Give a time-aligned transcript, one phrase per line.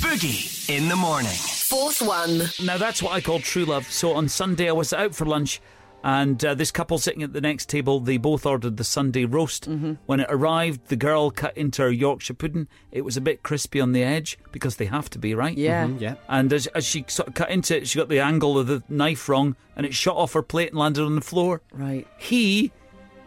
[0.00, 1.30] Boogie in the morning.
[1.32, 2.42] Fourth one.
[2.64, 3.90] Now that's what I call true love.
[3.90, 5.60] So on Sunday I was out for lunch,
[6.04, 9.70] and uh, this couple sitting at the next table, they both ordered the Sunday roast.
[9.70, 9.94] Mm-hmm.
[10.06, 12.68] When it arrived, the girl cut into her Yorkshire pudding.
[12.90, 15.56] It was a bit crispy on the edge because they have to be, right?
[15.56, 15.86] Yeah.
[15.98, 16.16] Yeah.
[16.28, 18.82] And as, as she sort of cut into it, she got the angle of the
[18.88, 21.62] knife wrong, and it shot off her plate and landed on the floor.
[21.72, 22.06] Right.
[22.18, 22.72] He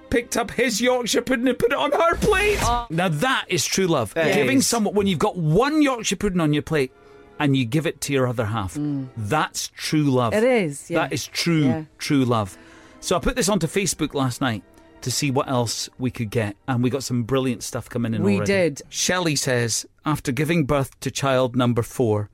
[0.09, 2.57] picked up his Yorkshire pudding and put it on her plate.
[2.61, 2.87] Oh.
[2.89, 4.13] Now that is true love.
[4.13, 4.67] That Giving is.
[4.67, 6.91] someone when you've got one Yorkshire pudding on your plate
[7.39, 8.75] and you give it to your other half.
[8.75, 9.07] Mm.
[9.17, 10.33] That's true love.
[10.33, 11.01] It is, yeah.
[11.01, 11.83] That is true, Yeah.
[11.97, 12.57] true love.
[13.01, 14.63] So I put this onto Facebook last night
[15.01, 18.23] to see what else we could get, and we got some brilliant stuff coming in.
[18.23, 18.51] We already.
[18.51, 18.81] did.
[18.89, 22.29] Shelley says after giving birth to child number four,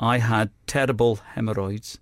[0.00, 1.98] I had terrible hemorrhoids.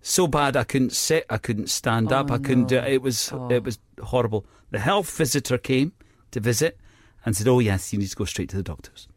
[0.00, 2.94] So bad I couldn't sit, I couldn't stand up, I couldn't do it.
[2.94, 4.46] It was it was horrible.
[4.70, 5.92] The health visitor came
[6.30, 6.78] to visit
[7.24, 9.08] and said, "Oh yes, you need to go straight to the doctors."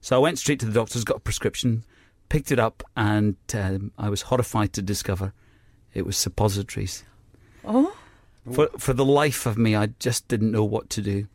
[0.00, 1.84] So I went straight to the doctors, got a prescription,
[2.28, 5.32] picked it up, and um, I was horrified to discover
[5.94, 7.04] it was suppositories.
[7.64, 7.96] Oh.
[8.52, 11.28] For for the life of me, I just didn't know what to do.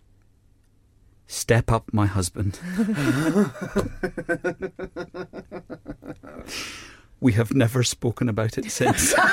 [1.26, 2.60] Step up, my husband.
[7.22, 9.14] we have never spoken about it since.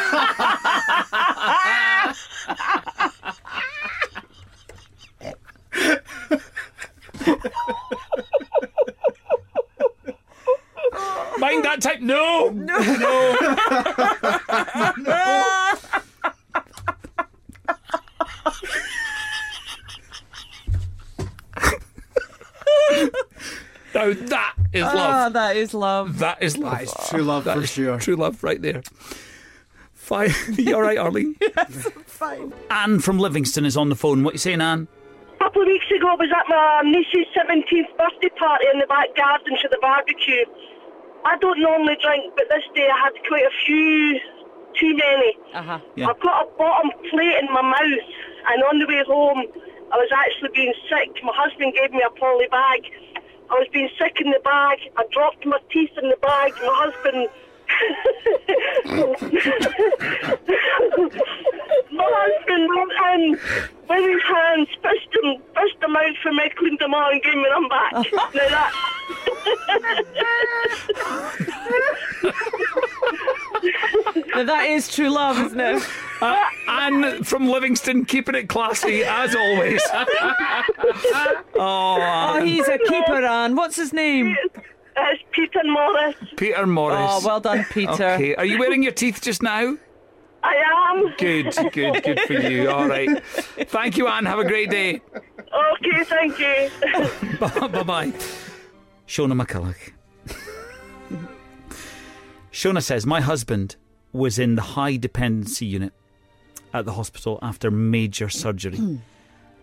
[11.39, 12.01] Mind that type?
[12.01, 12.77] No, no,
[24.15, 25.33] Now that is Ah, love.
[25.35, 26.19] that is love.
[26.19, 26.73] That is love.
[26.73, 27.99] That is true love That for is sure.
[27.99, 28.83] True love right there.
[29.95, 30.31] Fine.
[30.53, 31.35] you all right, Arlene?
[32.07, 32.53] Fine.
[32.71, 34.23] Anne from Livingston is on the phone.
[34.23, 34.87] What are you saying, Anne?
[35.35, 38.87] A couple of weeks ago, I was at my niece's 17th birthday party in the
[38.87, 40.45] back garden for the barbecue.
[41.25, 44.21] I don't normally drink, but this day I had quite a few,
[44.79, 45.37] too many.
[45.55, 45.79] Uh huh.
[45.97, 46.07] Yeah.
[46.09, 48.07] I've got a bottom plate in my mouth,
[48.49, 49.43] and on the way home,
[49.93, 51.19] I was actually being sick.
[51.25, 52.87] My husband gave me a poly bag.
[53.51, 54.79] I was being sick in the bag.
[54.97, 56.53] I dropped my teeth in the bag.
[56.63, 57.29] My husband.
[61.93, 63.23] my husband went in
[63.89, 67.35] with his hands, fished them, fished them out for me, cleaned them all, and gave
[67.35, 67.93] me them back.
[67.93, 68.03] now
[68.35, 68.73] that.
[74.37, 75.83] Now that is true love, isn't it?
[76.19, 76.35] Uh,
[76.67, 79.83] Anne from Livingston, keeping it classy as always.
[79.93, 83.55] oh, Oh, he's a keeper, Anne.
[83.55, 84.35] What's his name?
[84.97, 86.15] It's Peter Morris.
[86.39, 86.97] Peter Morris.
[86.99, 87.93] Oh, well done, Peter.
[87.93, 88.35] Okay.
[88.35, 89.77] Are you wearing your teeth just now?
[90.43, 90.55] I
[90.89, 91.15] am.
[91.19, 92.71] Good, good, good for you.
[92.71, 93.23] All right.
[93.69, 94.25] Thank you, Anne.
[94.25, 95.03] Have a great day.
[95.13, 96.71] Okay, thank you.
[97.39, 98.13] bye bye.
[99.07, 99.93] Shona McCulloch.
[102.51, 103.77] Shona says, My husband
[104.13, 105.93] was in the high dependency unit
[106.73, 108.33] at the hospital after major mm.
[108.33, 109.01] surgery.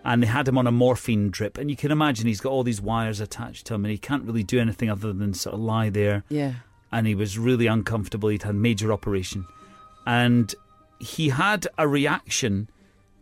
[0.06, 1.58] and they had him on a morphine drip.
[1.58, 4.24] And you can imagine he's got all these wires attached to him and he can't
[4.24, 6.24] really do anything other than sort of lie there.
[6.30, 6.54] Yeah.
[6.92, 8.30] And he was really uncomfortable.
[8.30, 9.46] He'd had major operation.
[10.06, 10.54] And
[11.00, 12.70] he had a reaction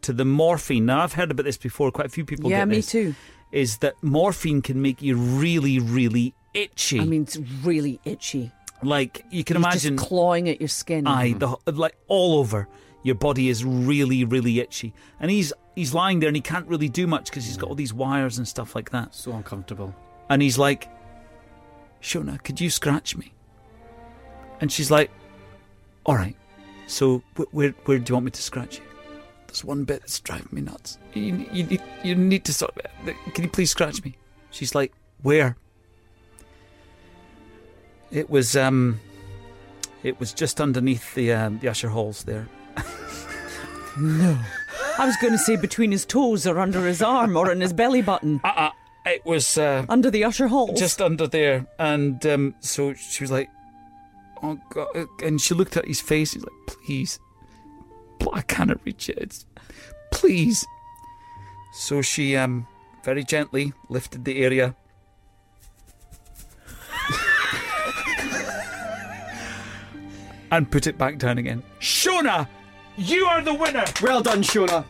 [0.02, 0.86] to the morphine.
[0.88, 1.92] Now, I've heard about this before.
[1.92, 3.16] Quite a few people Yeah, get me this too.
[3.52, 7.00] is that morphine can make you really, really itchy.
[7.00, 8.52] I mean, it's really itchy.
[8.84, 11.06] Like you can He's imagine, just clawing at your skin.
[11.08, 11.40] aye, mm-hmm.
[11.66, 12.68] the like all over
[13.04, 16.90] your body is really, really itchy, and he's he's lying there and he can't really
[16.90, 19.96] do much because he's got all these wires and stuff like that, So uncomfortable.
[20.30, 20.88] and he's like,
[22.02, 23.34] Shona, could you scratch me?
[24.60, 25.10] And she's like,
[26.06, 26.36] all right.
[26.88, 28.84] So wh- where where do you want me to scratch you?
[29.48, 30.98] There's one bit that's driving me nuts.
[31.14, 32.74] You, you, need- you need to sort.
[33.34, 34.16] Can you please scratch me?
[34.50, 35.58] She's like, where?
[38.12, 39.00] It was um,
[40.04, 42.48] it was just underneath the um, the usher halls there.
[43.98, 44.38] No,
[44.98, 47.74] I was going to say between his toes or under his arm or in his
[47.74, 48.40] belly button.
[48.44, 48.72] Uh, uh
[49.06, 50.80] it was uh, Under the usher halls.
[50.80, 53.50] just under there, and um, so she was like,
[54.44, 56.34] "Oh God!" And she looked at his face.
[56.34, 57.20] He's like, "Please,
[58.20, 59.18] pl- I cannot reach it.
[59.18, 59.46] It's,
[60.12, 60.66] please."
[61.74, 62.68] So she um,
[63.04, 64.76] very gently lifted the area.
[70.52, 71.64] And put it back down again.
[71.80, 72.48] Shona,
[72.98, 73.86] you are the winner.
[74.02, 74.86] Well done, Shona.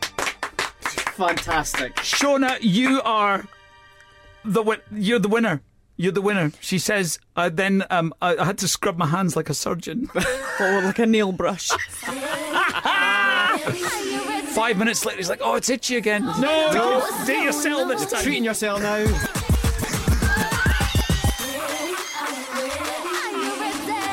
[1.14, 1.94] Fantastic.
[1.96, 3.44] Shona, you are
[4.44, 5.62] the win- you're the winner.
[5.96, 6.52] You're the winner.
[6.60, 7.18] She says.
[7.36, 10.10] Uh, then um, I, I had to scrub my hands like a surgeon.
[10.60, 11.68] Oh, like a nail brush.
[14.52, 18.22] Five minutes later, he's like, "Oh, it's itchy again." No, no, date yourself this time.
[18.22, 19.04] Treating yourself now.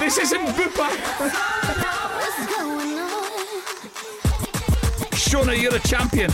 [0.10, 0.90] This isn't Bupa.
[5.12, 6.32] Shona, you're a champion.